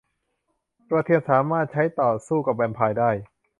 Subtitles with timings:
[0.89, 3.11] กระเทียมสามารถใช้ต่อสู้กับแวมไพร์ได้